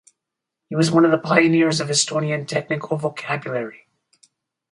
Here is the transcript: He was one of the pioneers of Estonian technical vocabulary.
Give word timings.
He 0.67 0.75
was 0.75 0.89
one 0.89 1.05
of 1.05 1.11
the 1.11 1.19
pioneers 1.19 1.79
of 1.79 1.89
Estonian 1.89 2.47
technical 2.47 2.97
vocabulary. 2.97 3.87